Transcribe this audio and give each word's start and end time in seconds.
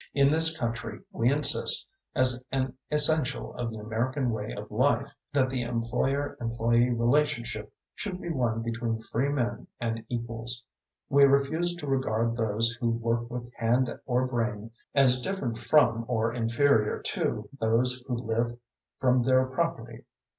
In 0.15 0.31
this 0.31 0.57
country 0.57 1.01
we 1.11 1.31
insist, 1.31 1.87
as 2.15 2.43
an 2.51 2.75
essential 2.89 3.53
of 3.53 3.69
the 3.69 3.77
American 3.77 4.31
way 4.31 4.51
of 4.51 4.71
life, 4.71 5.11
that 5.31 5.51
the 5.51 5.61
employer 5.61 6.35
employee 6.41 6.89
relationship 6.89 7.71
should 7.93 8.19
be 8.19 8.31
one 8.31 8.63
between 8.63 8.97
free 8.97 9.29
men 9.29 9.67
and 9.79 10.03
equals. 10.09 10.63
We 11.07 11.25
refuse 11.25 11.75
to 11.75 11.85
regard 11.85 12.35
those 12.35 12.71
who 12.79 12.89
work 12.89 13.29
with 13.29 13.53
hand 13.53 13.93
or 14.07 14.25
brain 14.25 14.71
as 14.95 15.21
different 15.21 15.59
from 15.59 16.05
or 16.07 16.33
inferior 16.33 16.99
to 16.99 17.47
those 17.59 18.03
who 18.07 18.15
live 18.17 18.57
from 18.99 19.21
their 19.21 19.45
property. 19.45 20.05